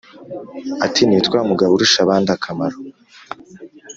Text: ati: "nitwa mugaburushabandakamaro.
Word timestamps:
ati: 0.85 1.01
"nitwa 1.09 1.39
mugaburushabandakamaro. 1.47 2.77